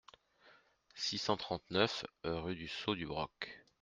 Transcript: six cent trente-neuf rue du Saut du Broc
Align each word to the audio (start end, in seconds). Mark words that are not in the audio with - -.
six 0.95 1.19
cent 1.19 1.37
trente-neuf 1.37 2.07
rue 2.23 2.55
du 2.55 2.67
Saut 2.67 2.95
du 2.95 3.05
Broc 3.05 3.63